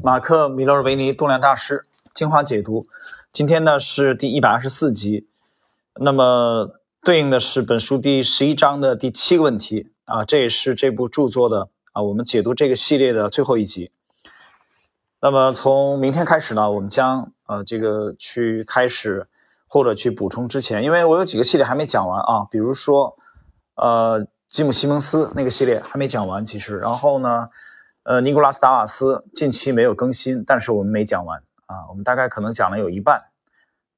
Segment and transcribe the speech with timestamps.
[0.00, 2.86] 马克·米勒维尼动量大师精华解读，
[3.32, 5.26] 今天呢是第一百二十四集，
[5.94, 6.70] 那么
[7.02, 13.90] 对应的是本书第十一章的第七个问题啊，这也是这部著作的啊，我们解读这个系列的最后一集。
[15.20, 19.26] 那么从明天开始呢，我们将呃这个去开始
[19.66, 23.16] 或者去补充之前，因为我有几个系列还没讲完啊，比如说
[23.74, 27.48] 呃吉姆·西蒙斯那个系列还没讲完，其实，然后呢。
[28.08, 33.20] 呃，尼古拉斯·达瓦斯近期没有更新，但是我们没讲完啊，我们大概可能讲了有一半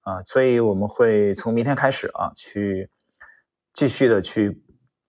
[0.00, 2.88] 啊，所以我们会从明天开始啊，去
[3.74, 4.62] 继续的去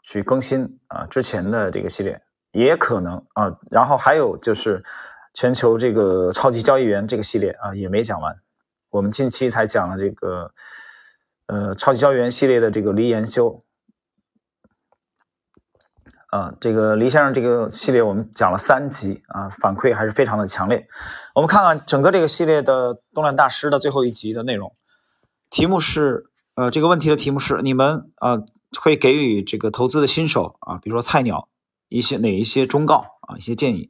[0.03, 4.83] 去更新啊之前的这个系列，也可能啊，然后还有就是
[5.33, 8.35] 全球这个超级交易员这个系列啊也没讲完，
[8.89, 10.51] 我们近期才讲了这个
[11.47, 13.63] 呃超级交易员系列的这个离研修。
[16.29, 20.87] 啊，这个黎先生这个系列我们讲了三集啊，反馈还是非常的强烈。
[21.33, 24.75] 我们看看整个这个系列的动量大师的最后一集的内容，
[25.49, 28.43] 题目是呃这个问题的题目是你们呃
[28.79, 31.47] 会给予这个投资的新手啊，比如说菜鸟
[31.87, 33.89] 一些哪一些忠告啊一些建议？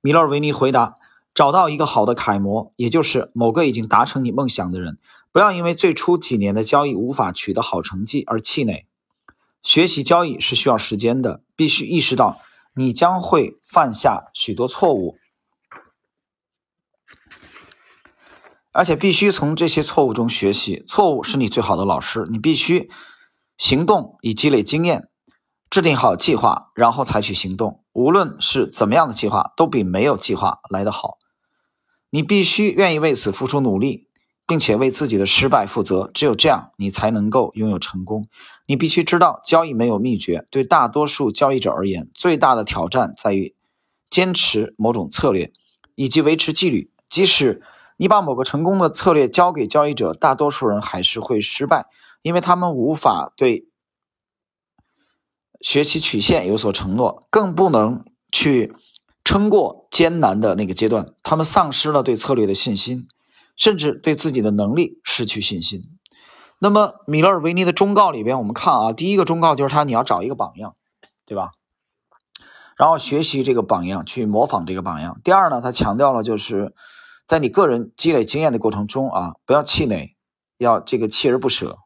[0.00, 0.96] 米勒尔维尼回答：
[1.34, 4.96] 找到一个好的楷模，也就是某个已经达成你梦想的人，
[5.32, 8.86] 不要因为最初几年的交易无法取得好成绩而气馁。
[9.64, 12.40] 学习交易是需要时间的，必须意识到
[12.76, 15.16] 你将会犯下许多错误，
[18.72, 20.84] 而且必须从这些错误中学习。
[20.86, 22.26] 错误是你最好的老师。
[22.30, 22.90] 你必须
[23.56, 25.08] 行动以积累经验，
[25.70, 27.82] 制定好计划，然后采取行动。
[27.92, 31.16] 无论是怎么样的计划，都比没有计划来得好。
[32.10, 34.08] 你必须愿意为此付出努力。
[34.46, 38.28] 并且为自己的失败负责，只有这样，你才能够拥有成功。
[38.66, 40.46] 你必须知道，交易没有秘诀。
[40.50, 43.54] 对大多数交易者而言，最大的挑战在于
[44.10, 45.52] 坚持某种策略
[45.94, 46.90] 以及维持纪律。
[47.08, 47.62] 即使
[47.96, 51.86] 你把某个成功的策略交给交易者，大多数人还是会失败，
[52.22, 53.68] 因为他们无法对
[55.60, 58.74] 学习曲线有所承诺，更不能去
[59.24, 61.14] 撑过艰难的那个阶段。
[61.22, 63.08] 他们丧失了对策略的信心。
[63.56, 65.82] 甚至对自己的能力失去信心。
[66.58, 70.76] 那么，米勒尔维尼的忠告里边，我们看啊，第一个忠告就是他你要找一个榜样，
[71.26, 71.50] 对吧？
[72.76, 75.20] 然后学习这个榜样，去模仿这个榜样。
[75.24, 76.72] 第二呢，他强调了就是
[77.26, 80.16] 在你个人积累经验的过程中啊，不要气馁，
[80.56, 81.76] 要这个锲而不舍。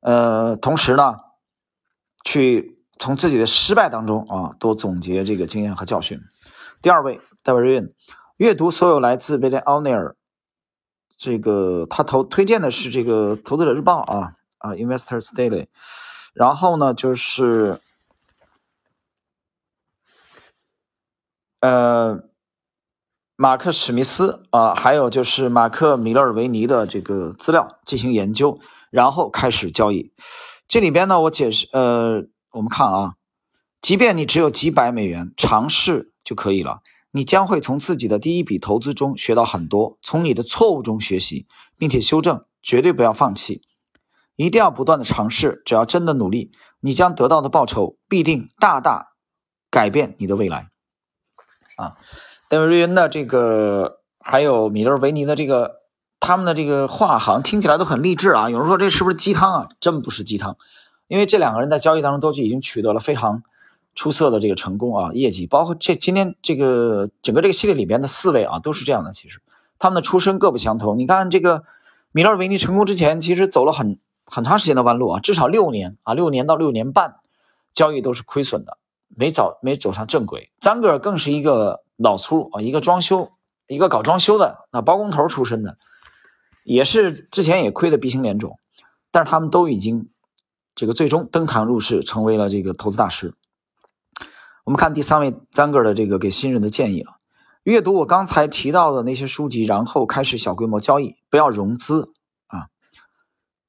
[0.00, 1.16] 呃，同时呢，
[2.24, 6.20] 去从自己的失败当中啊，多总结这个经验和教训。
[6.82, 7.94] 第二位，戴维瑞恩，
[8.36, 10.16] 阅读所有来自贝莱奥内尔。
[11.16, 15.62] 这个他投推荐的是这个《投资者日报》啊啊，《Investors Daily》，
[16.32, 17.78] 然后呢就是
[21.60, 22.20] 呃
[23.36, 28.60] 马克史密斯啊，还有就是马克米勒尔维尼的这个资料进行研究，
[28.90, 30.12] 然后开始交易。
[30.68, 33.14] 这里边呢，我解释呃，我们看啊，
[33.82, 36.80] 即便你只有几百美元，尝试就可以了。
[37.16, 41.46] 你将会从自己的第一笔投资中学到很多，从你的错误中学习，
[41.78, 43.62] 并且修正，绝对不要放弃，
[44.34, 45.62] 一定要不断的尝试。
[45.64, 49.12] 只要真的努力，你将得到的报酬必定大大
[49.70, 50.70] 改变你的未来。
[51.76, 51.98] 啊，
[52.48, 55.82] 戴维·瑞恩的这个，还有米勒维尼的这个，
[56.18, 58.50] 他们的这个话好像听起来都很励志啊。
[58.50, 59.68] 有人说这是不是鸡汤啊？
[59.78, 60.56] 真不是鸡汤，
[61.06, 63.44] 因为这两个人在交易当中都已经取得了非常。
[63.94, 69.12] 出色的这个成功啊，业绩包括这今天这个整个这个系列里边的四位啊，都是这样的。
[69.12, 69.40] 其实
[69.78, 70.98] 他们的出身各不相同。
[70.98, 71.64] 你看这个
[72.12, 77.16] 米勒维尼成功之前，其实走了很很长时间的弯路啊，至少六年啊，六年到六年半，
[77.72, 78.78] 交易都是亏损的，
[79.08, 80.50] 没走没走上正轨。
[80.60, 83.30] 张格尔更是一个老粗啊，一个装修
[83.68, 85.78] 一个搞装修的那包工头出身的，
[86.64, 88.58] 也是之前也亏得鼻青脸肿，
[89.10, 90.08] 但是他们都已经
[90.74, 93.34] 这个最终登堂入室，成为了这个投资大师。
[94.64, 97.18] 我们看第三位张哥的这个给新人的建议啊，
[97.64, 102.14] 阅读我刚才提到的那些书籍，然后开始小规模交易，不要融资
[102.46, 102.68] 啊，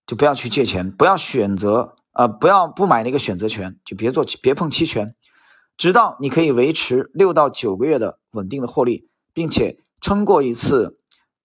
[0.08, 5.14] 就不要去借钱，不要选择啊，不要不买那个选择权，就别做别碰期权，
[5.76, 10.98] 直到你可以维持六到九个月的稳定的获利，并且撑过一次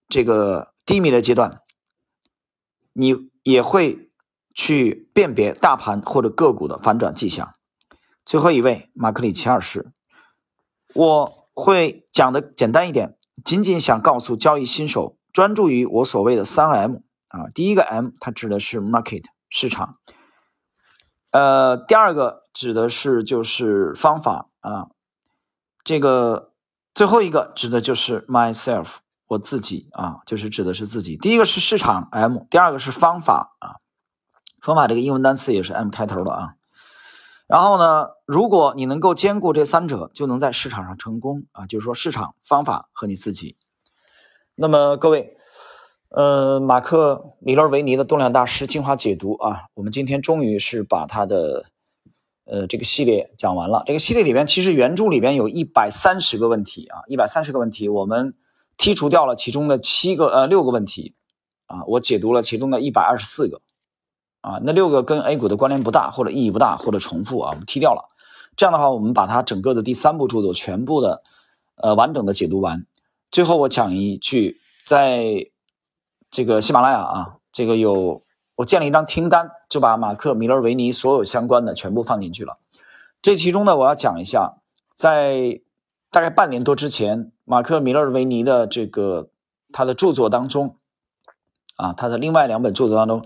[0.09, 1.61] 这个低迷的阶段，
[2.93, 4.11] 你也会
[4.55, 7.53] 去辨别大盘或者个股的反转迹象。
[8.31, 9.91] 最后一位马克里奇二世，
[10.95, 17.49] 我会讲的简单一点，仅仅想告诉交易新手，专注于我所谓的三 M 啊。
[17.53, 19.97] 第一个 M 它指的是 market 市场，
[21.33, 24.91] 呃，第二个指的是就是方法啊。
[25.83, 26.53] 这个
[26.95, 31.17] 最后一个指的就是 myself，我自己啊，就是指的是自己。
[31.17, 33.83] 第一个是市场 M，第二个是方法啊，
[34.63, 36.55] 方法这个英文单词也是 M 开头的啊。
[37.51, 43.57] 然后呢，如果你能够兼顾这三者，就能在市场上成功啊，就是说市场、方法和你自己。
[44.55, 45.37] 那么各位，
[46.11, 51.67] 呃，马克·米勒维尼的动量大师精华解读啊，我们今天终于是把他的。
[52.47, 53.85] 呃，这个系列讲完了。
[53.87, 58.35] 这个系列里边，其实原著里边有一百三十个问题啊，一百三十个问题，我们
[58.77, 61.15] 剔除掉了其中的七个呃六个问题
[61.67, 63.61] 啊，我解读了其中的一百二十四个
[64.41, 68.09] 啊，那六个跟 A 股的关联不大，或者意义不大，或者重复啊，我们剔掉了。
[68.57, 71.23] 这样的话，我们把它整个的第三部著作全部的
[71.77, 72.87] 呃完整的解读完。
[73.31, 75.47] 最后我讲一句，在
[76.31, 78.23] 这个喜马拉雅啊，这个有。
[78.57, 82.59] 我建了一张听单，就把马克·米勒维尼所有相关的全部放进去了。
[83.23, 84.59] 这其中呢，我要讲一下，
[84.95, 85.63] 在
[86.11, 89.31] 大概半年多之前，马克·米勒维尼的这个
[89.73, 90.77] 他的著作当中，
[91.77, 93.25] 啊，他的另外两本著作当中，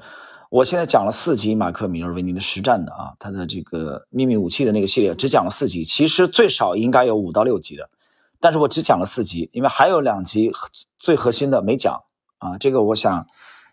[0.55, 7.91] 我现在讲了四集马克·米勒维尼的实战的啊，他的这个秘密武器的那个系列只讲了四集，其实最少应该有五到六集的，
[8.39, 10.53] 但是我只讲了四集，因为还有两集
[11.01, 12.05] 最核心的没讲
[12.39, 13.27] 啊，这个我想。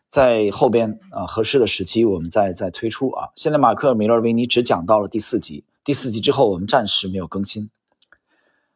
[0.10, 3.30] 在后边啊，合适的时期我们再再推出啊。
[3.34, 7.70] 现在马克·米勒维尼只讲到了第四集，第四集之后我们暂时没有更新。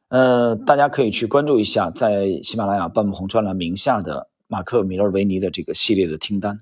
[0.08, 6.62] 呃，大家可以去关注一下，在喜马拉雅半亩红专栏名下的马克·米勒维尼的这个系列的听单。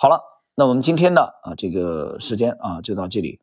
[0.00, 0.22] 好了，
[0.54, 3.40] 那我们今天的啊这个时间啊就到这里。